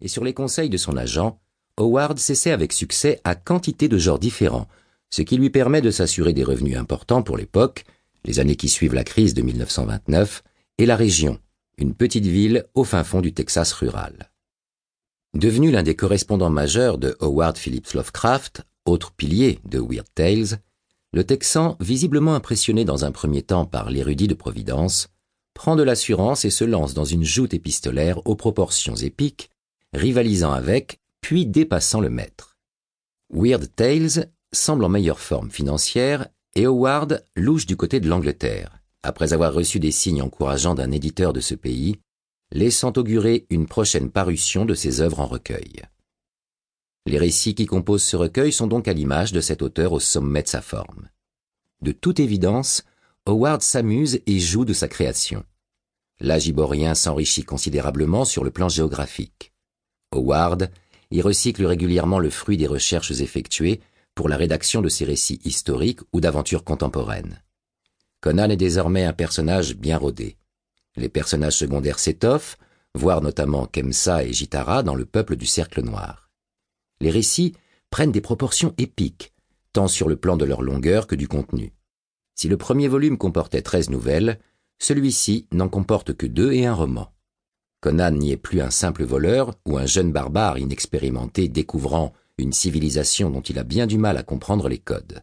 et 0.00 0.08
sur 0.08 0.24
les 0.24 0.34
conseils 0.34 0.70
de 0.70 0.76
son 0.76 0.96
agent, 0.96 1.40
Howard 1.76 2.18
s'essaie 2.18 2.50
avec 2.50 2.72
succès 2.72 3.20
à 3.24 3.34
quantité 3.34 3.88
de 3.88 3.98
genres 3.98 4.18
différents, 4.18 4.68
ce 5.10 5.22
qui 5.22 5.36
lui 5.36 5.50
permet 5.50 5.80
de 5.80 5.90
s'assurer 5.90 6.32
des 6.32 6.44
revenus 6.44 6.76
importants 6.76 7.22
pour 7.22 7.36
l'époque, 7.36 7.84
les 8.24 8.40
années 8.40 8.56
qui 8.56 8.68
suivent 8.68 8.94
la 8.94 9.04
crise 9.04 9.34
de 9.34 9.42
1929, 9.42 10.42
et 10.78 10.86
la 10.86 10.96
région, 10.96 11.38
une 11.78 11.94
petite 11.94 12.26
ville 12.26 12.66
au 12.74 12.84
fin 12.84 13.04
fond 13.04 13.20
du 13.20 13.32
Texas 13.32 13.72
rural. 13.72 14.30
Devenu 15.34 15.70
l'un 15.70 15.82
des 15.82 15.96
correspondants 15.96 16.50
majeurs 16.50 16.98
de 16.98 17.16
Howard 17.20 17.56
Phillips 17.56 17.92
Lovecraft, 17.94 18.62
autre 18.84 19.12
pilier 19.12 19.60
de 19.64 19.78
Weird 19.78 20.08
Tales, 20.14 20.60
le 21.12 21.24
Texan, 21.24 21.76
visiblement 21.80 22.34
impressionné 22.34 22.84
dans 22.84 23.04
un 23.04 23.12
premier 23.12 23.42
temps 23.42 23.66
par 23.66 23.90
l'érudit 23.90 24.28
de 24.28 24.34
Providence, 24.34 25.08
prend 25.54 25.76
de 25.76 25.82
l'assurance 25.82 26.44
et 26.44 26.50
se 26.50 26.64
lance 26.64 26.94
dans 26.94 27.04
une 27.04 27.24
joute 27.24 27.54
épistolaire 27.54 28.26
aux 28.26 28.36
proportions 28.36 28.96
épiques, 28.96 29.50
rivalisant 29.92 30.52
avec, 30.52 31.00
puis 31.20 31.46
dépassant 31.46 32.00
le 32.00 32.10
maître. 32.10 32.56
Weird 33.30 33.74
Tales 33.74 34.30
semble 34.52 34.84
en 34.84 34.88
meilleure 34.88 35.20
forme 35.20 35.50
financière 35.50 36.28
et 36.54 36.66
Howard 36.66 37.24
louche 37.36 37.66
du 37.66 37.76
côté 37.76 38.00
de 38.00 38.08
l'Angleterre, 38.08 38.82
après 39.02 39.32
avoir 39.32 39.54
reçu 39.54 39.80
des 39.80 39.90
signes 39.90 40.22
encourageants 40.22 40.74
d'un 40.74 40.90
éditeur 40.90 41.32
de 41.32 41.40
ce 41.40 41.54
pays, 41.54 41.98
laissant 42.50 42.92
augurer 42.96 43.46
une 43.48 43.66
prochaine 43.66 44.10
parution 44.10 44.64
de 44.64 44.74
ses 44.74 45.00
œuvres 45.00 45.20
en 45.20 45.26
recueil. 45.26 45.82
Les 47.06 47.18
récits 47.18 47.54
qui 47.54 47.66
composent 47.66 48.04
ce 48.04 48.16
recueil 48.16 48.52
sont 48.52 48.66
donc 48.66 48.86
à 48.86 48.92
l'image 48.92 49.32
de 49.32 49.40
cet 49.40 49.62
auteur 49.62 49.92
au 49.92 50.00
sommet 50.00 50.42
de 50.42 50.48
sa 50.48 50.60
forme. 50.60 51.08
De 51.80 51.92
toute 51.92 52.20
évidence, 52.20 52.84
Howard 53.26 53.62
s'amuse 53.62 54.20
et 54.26 54.38
joue 54.38 54.64
de 54.64 54.72
sa 54.72 54.88
création. 54.88 55.44
L'âge 56.22 56.46
iborien 56.46 56.94
s'enrichit 56.94 57.42
considérablement 57.42 58.24
sur 58.24 58.44
le 58.44 58.52
plan 58.52 58.68
géographique. 58.68 59.52
Howard 60.12 60.70
y 61.10 61.20
recycle 61.20 61.66
régulièrement 61.66 62.20
le 62.20 62.30
fruit 62.30 62.56
des 62.56 62.68
recherches 62.68 63.10
effectuées 63.10 63.80
pour 64.14 64.28
la 64.28 64.36
rédaction 64.36 64.82
de 64.82 64.88
ses 64.88 65.04
récits 65.04 65.40
historiques 65.44 65.98
ou 66.12 66.20
d'aventures 66.20 66.62
contemporaines. 66.62 67.42
Conan 68.20 68.50
est 68.50 68.56
désormais 68.56 69.02
un 69.02 69.12
personnage 69.12 69.74
bien 69.74 69.98
rodé. 69.98 70.36
Les 70.96 71.08
personnages 71.08 71.56
secondaires 71.56 71.98
s'étoffent, 71.98 72.56
voire 72.94 73.20
notamment 73.20 73.66
Kemsa 73.66 74.22
et 74.22 74.32
Jitara 74.32 74.84
dans 74.84 74.94
le 74.94 75.06
peuple 75.06 75.34
du 75.34 75.46
Cercle 75.46 75.82
Noir. 75.82 76.30
Les 77.00 77.10
récits 77.10 77.56
prennent 77.90 78.12
des 78.12 78.20
proportions 78.20 78.74
épiques, 78.78 79.32
tant 79.72 79.88
sur 79.88 80.08
le 80.08 80.14
plan 80.14 80.36
de 80.36 80.44
leur 80.44 80.62
longueur 80.62 81.08
que 81.08 81.16
du 81.16 81.26
contenu. 81.26 81.72
Si 82.36 82.48
le 82.48 82.56
premier 82.56 82.86
volume 82.86 83.18
comportait 83.18 83.62
treize 83.62 83.90
nouvelles, 83.90 84.38
celui-ci 84.82 85.46
n'en 85.52 85.68
comporte 85.68 86.14
que 86.14 86.26
deux 86.26 86.52
et 86.52 86.66
un 86.66 86.74
roman. 86.74 87.12
Conan 87.80 88.10
n'y 88.10 88.32
est 88.32 88.36
plus 88.36 88.60
un 88.60 88.70
simple 88.70 89.04
voleur 89.04 89.54
ou 89.64 89.78
un 89.78 89.86
jeune 89.86 90.12
barbare 90.12 90.58
inexpérimenté 90.58 91.48
découvrant 91.48 92.12
une 92.36 92.52
civilisation 92.52 93.30
dont 93.30 93.40
il 93.40 93.58
a 93.58 93.64
bien 93.64 93.86
du 93.86 93.96
mal 93.96 94.16
à 94.16 94.22
comprendre 94.22 94.68
les 94.68 94.78
codes. 94.78 95.22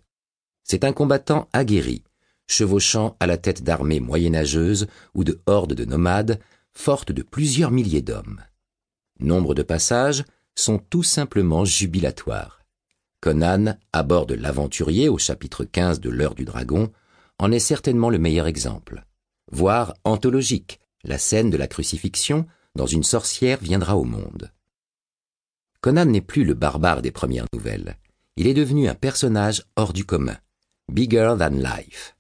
C'est 0.64 0.84
un 0.84 0.94
combattant 0.94 1.50
aguerri, 1.52 2.04
chevauchant 2.48 3.18
à 3.20 3.28
la 3.28 3.38
tête 3.38 3.64
d'armées 3.64 4.00
moyenâgeuses 4.00 4.88
ou 5.14 5.24
de 5.24 5.42
hordes 5.46 5.74
de 5.74 5.86
nomades, 5.86 6.40
fortes 6.72 7.12
de 7.12 7.22
plusieurs 7.22 7.72
milliers 7.72 8.02
d'hommes. 8.02 8.42
Nombre 9.20 9.56
de 9.56 9.64
passages 9.64 10.24
sont 10.56 10.78
tout 10.78 11.04
simplement 11.04 11.66
jubilatoires. 11.66 12.62
Conan, 13.20 13.78
à 13.92 14.04
bord 14.04 14.26
de 14.26 14.36
l'aventurier 14.36 15.10
au 15.10 15.18
chapitre 15.18 15.66
15 15.66 16.00
de 16.00 16.10
l'heure 16.10 16.36
du 16.36 16.46
dragon, 16.46 16.92
en 17.40 17.52
est 17.52 17.60
certainement 17.60 18.10
le 18.10 18.20
meilleur 18.20 18.48
exemple. 18.48 19.06
Voire 19.52 19.94
anthologique, 20.04 20.80
la 21.04 21.18
scène 21.18 21.50
de 21.50 21.58
la 21.58 21.68
crucifixion 21.68 22.46
dans 22.76 22.86
une 22.86 23.04
sorcière 23.04 23.60
viendra 23.60 23.98
au 23.98 24.04
monde. 24.04 24.52
Conan 25.82 26.06
n'est 26.06 26.22
plus 26.22 26.44
le 26.44 26.54
barbare 26.54 27.02
des 27.02 27.12
premières 27.12 27.48
nouvelles. 27.54 27.98
Il 28.36 28.48
est 28.48 28.54
devenu 28.54 28.88
un 28.88 28.96
personnage 28.96 29.64
hors 29.76 29.94
du 29.94 30.06
commun, 30.06 30.38
bigger 30.92 31.36
than 31.40 31.50
life. 31.50 32.16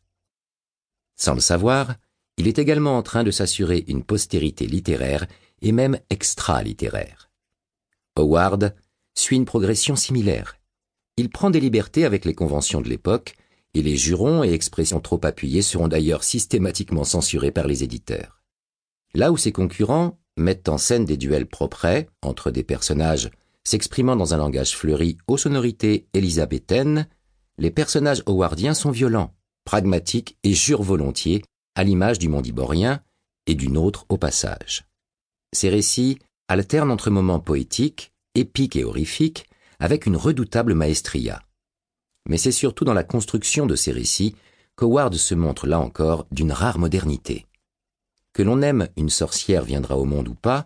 Sans 1.16 1.34
le 1.34 1.42
savoir, 1.42 1.96
il 2.38 2.48
est 2.48 2.58
également 2.58 2.98
en 2.98 3.04
train 3.04 3.24
de 3.24 3.32
s'assurer 3.32 3.84
une 3.88 4.04
postérité 4.04 4.66
littéraire 4.66 5.28
et 5.62 5.74
même 5.74 6.00
extra-littéraire. 6.10 7.30
Howard 8.16 8.74
suit 9.14 9.36
une 9.36 9.46
progression 9.46 9.98
similaire. 9.98 10.56
Il 11.18 11.30
prend 11.30 11.50
des 11.50 11.60
libertés 11.60 12.06
avec 12.06 12.24
les 12.24 12.34
conventions 12.34 12.80
de 12.80 12.88
l'époque, 12.88 13.36
et 13.74 13.82
les 13.82 13.98
jurons 13.98 14.44
et 14.44 14.52
expressions 14.52 15.00
trop 15.00 15.20
appuyées 15.24 15.62
seront 15.62 15.88
d'ailleurs 15.88 16.24
systématiquement 16.24 17.04
censurés 17.04 17.52
par 17.52 17.68
les 17.68 17.84
éditeurs. 17.84 18.42
Là 19.14 19.32
où 19.32 19.38
ses 19.38 19.52
concurrents 19.52 20.20
mettent 20.38 20.70
en 20.70 20.78
scène 20.78 21.06
des 21.06 21.18
duels 21.18 21.48
propres 21.48 22.06
entre 22.22 22.52
des 22.52 22.64
personnages 22.64 23.30
s'exprimant 23.64 24.16
dans 24.16 24.34
un 24.34 24.38
langage 24.38 24.76
fleuri 24.76 25.18
aux 25.28 25.38
sonorités 25.38 26.08
élisabéthaines, 26.14 27.08
les 27.58 27.72
personnages 27.72 28.24
howardiens 28.26 28.74
sont 28.74 28.90
violents, 28.90 29.36
pragmatique 29.66 30.38
et 30.44 30.54
jure 30.54 30.82
volontiers, 30.82 31.44
à 31.76 31.84
l'image 31.84 32.20
du 32.20 32.30
monde 32.30 32.48
iborien 32.48 33.02
et 33.46 33.56
du 33.56 33.70
nôtre 33.70 34.06
au 34.10 34.18
passage. 34.18 34.86
Ces 35.54 35.70
récits 35.70 36.18
alternent 36.48 36.92
entre 36.92 37.10
moments 37.10 37.40
poétiques, 37.40 38.12
épiques 38.34 38.76
et 38.76 38.84
horrifiques, 38.84 39.46
avec 39.80 40.06
une 40.06 40.18
redoutable 40.18 40.74
maestria. 40.74 41.42
Mais 42.30 42.38
c'est 42.38 42.54
surtout 42.54 42.86
dans 42.86 42.94
la 42.94 43.04
construction 43.04 43.66
de 43.66 43.76
ces 43.76 43.92
récits 43.92 44.36
qu'Howard 44.78 45.14
se 45.16 45.36
montre 45.36 45.68
là 45.68 45.80
encore 45.80 46.26
d'une 46.32 46.54
rare 46.54 46.80
modernité. 46.80 47.48
Que 48.34 48.44
l'on 48.44 48.62
aime 48.62 48.88
Une 48.96 49.10
sorcière 49.10 49.66
viendra 49.66 49.98
au 49.98 50.06
monde 50.06 50.30
ou 50.30 50.36
pas, 50.36 50.66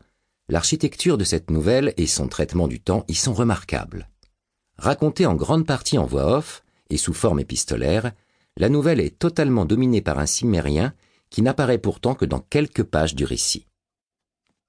l'architecture 0.50 1.18
de 1.18 1.24
cette 1.24 1.50
nouvelle 1.50 1.94
et 1.98 2.06
son 2.06 2.28
traitement 2.28 2.68
du 2.68 2.80
temps 2.80 3.06
y 3.08 3.16
sont 3.16 3.34
remarquables. 3.34 4.10
Racontée 4.78 5.26
en 5.26 5.36
grande 5.36 5.66
partie 5.66 5.98
en 5.98 6.06
voix 6.06 6.38
off 6.38 6.64
et 6.90 6.98
sous 6.98 7.14
forme 7.14 7.40
épistolaire, 7.40 8.12
la 8.58 8.70
nouvelle 8.70 9.00
est 9.00 9.18
totalement 9.18 9.66
dominée 9.66 10.02
par 10.02 10.20
un 10.20 10.26
cimérien 10.26 10.94
qui 11.30 11.42
n'apparaît 11.42 11.80
pourtant 11.80 12.14
que 12.14 12.26
dans 12.26 12.42
quelques 12.42 12.84
pages 12.84 13.16
du 13.16 13.24
récit. 13.24 13.66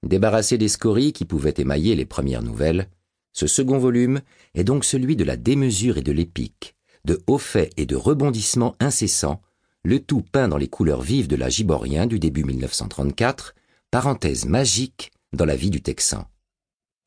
Débarrassé 0.01 0.57
des 0.57 0.69
scories 0.69 1.13
qui 1.13 1.25
pouvaient 1.25 1.53
émailler 1.57 1.95
les 1.95 2.05
premières 2.05 2.41
nouvelles, 2.41 2.89
ce 3.33 3.47
second 3.47 3.79
volume 3.79 4.21
est 4.53 4.63
donc 4.63 4.85
celui 4.85 5.17
de 5.17 5.25
la 5.25 5.35
démesure 5.35 5.97
et 5.97 6.01
de 6.01 6.13
l'épique, 6.13 6.74
de 7.05 7.21
hauts 7.27 7.37
faits 7.37 7.71
et 7.77 7.85
de 7.85 7.95
rebondissements 7.95 8.75
incessants, 8.79 9.41
le 9.83 9.99
tout 9.99 10.21
peint 10.21 10.47
dans 10.47 10.57
les 10.57 10.67
couleurs 10.67 11.01
vives 11.01 11.27
de 11.27 11.35
la 11.35 11.49
giborien 11.49 12.07
du 12.07 12.19
début 12.19 12.43
1934, 12.43 13.55
parenthèse 13.91 14.45
magique 14.45 15.11
dans 15.31 15.45
la 15.45 15.55
vie 15.55 15.69
du 15.69 15.81
Texan. 15.81 16.27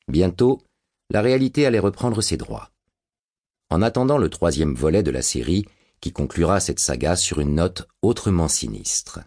Bientôt, 0.07 0.61
la 1.11 1.21
réalité 1.21 1.65
allait 1.65 1.79
reprendre 1.79 2.21
ses 2.21 2.37
droits. 2.37 2.71
En 3.69 3.81
attendant 3.81 4.17
le 4.17 4.29
troisième 4.29 4.73
volet 4.73 5.03
de 5.03 5.11
la 5.11 5.21
série, 5.21 5.65
qui 6.01 6.11
conclura 6.11 6.59
cette 6.59 6.79
saga 6.79 7.15
sur 7.15 7.39
une 7.39 7.55
note 7.55 7.87
autrement 8.01 8.47
sinistre. 8.47 9.19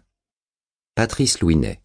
Patrice 0.95 1.39
Louinet 1.39 1.81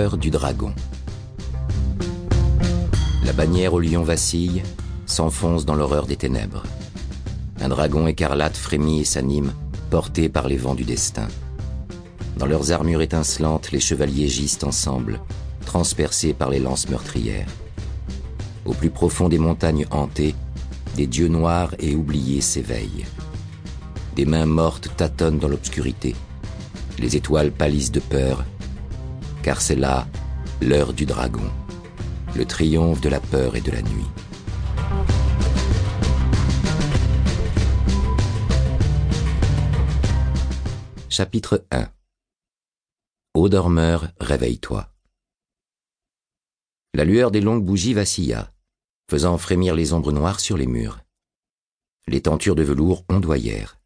Du 0.00 0.30
dragon. 0.30 0.72
La 3.26 3.34
bannière 3.34 3.74
au 3.74 3.80
lion 3.80 4.02
vacille, 4.02 4.62
s'enfonce 5.04 5.66
dans 5.66 5.74
l'horreur 5.74 6.06
des 6.06 6.16
ténèbres. 6.16 6.62
Un 7.60 7.68
dragon 7.68 8.06
écarlate 8.06 8.56
frémit 8.56 9.00
et 9.00 9.04
s'anime, 9.04 9.52
porté 9.90 10.30
par 10.30 10.48
les 10.48 10.56
vents 10.56 10.74
du 10.74 10.84
destin. 10.84 11.28
Dans 12.38 12.46
leurs 12.46 12.72
armures 12.72 13.02
étincelantes, 13.02 13.72
les 13.72 13.80
chevaliers 13.80 14.28
gisent 14.28 14.60
ensemble, 14.62 15.20
transpercés 15.66 16.32
par 16.32 16.48
les 16.48 16.60
lances 16.60 16.88
meurtrières. 16.88 17.50
Au 18.64 18.72
plus 18.72 18.90
profond 18.90 19.28
des 19.28 19.38
montagnes 19.38 19.86
hantées, 19.90 20.34
des 20.96 21.06
dieux 21.06 21.28
noirs 21.28 21.74
et 21.78 21.94
oubliés 21.94 22.40
s'éveillent. 22.40 23.04
Des 24.16 24.24
mains 24.24 24.46
mortes 24.46 24.88
tâtonnent 24.96 25.38
dans 25.38 25.48
l'obscurité. 25.48 26.16
Les 26.98 27.16
étoiles 27.16 27.52
pâlissent 27.52 27.92
de 27.92 28.00
peur, 28.00 28.44
car 29.42 29.60
c'est 29.60 29.76
là 29.76 30.06
l'heure 30.60 30.92
du 30.92 31.06
dragon, 31.06 31.50
le 32.36 32.44
triomphe 32.44 33.00
de 33.00 33.08
la 33.08 33.20
peur 33.20 33.56
et 33.56 33.60
de 33.60 33.70
la 33.70 33.82
nuit. 33.82 34.06
Chapitre 41.08 41.66
1 41.70 41.88
Ô 43.34 43.48
dormeur, 43.48 44.08
réveille-toi. 44.20 44.92
La 46.94 47.04
lueur 47.04 47.30
des 47.30 47.40
longues 47.40 47.64
bougies 47.64 47.94
vacilla, 47.94 48.52
faisant 49.08 49.38
frémir 49.38 49.74
les 49.74 49.92
ombres 49.92 50.12
noires 50.12 50.40
sur 50.40 50.56
les 50.56 50.66
murs. 50.66 51.00
Les 52.06 52.22
tentures 52.22 52.54
de 52.54 52.62
velours 52.62 53.04
ondoyèrent. 53.08 53.80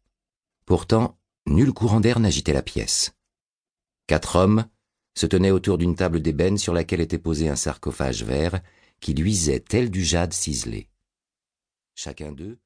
Pourtant, 0.65 1.17
nul 1.45 1.73
courant 1.73 1.99
d'air 1.99 2.19
n'agitait 2.19 2.53
la 2.53 2.63
pièce. 2.63 3.13
Quatre 4.07 4.35
hommes 4.35 4.65
se 5.15 5.25
tenaient 5.25 5.51
autour 5.51 5.77
d'une 5.77 5.95
table 5.95 6.21
d'ébène 6.21 6.57
sur 6.57 6.73
laquelle 6.73 7.01
était 7.01 7.17
posé 7.17 7.49
un 7.49 7.55
sarcophage 7.55 8.23
vert 8.23 8.61
qui 8.99 9.13
luisait 9.13 9.59
tel 9.59 9.89
du 9.89 10.03
jade 10.03 10.33
ciselé. 10.33 10.89
Chacun 11.95 12.31
d'eux 12.31 12.59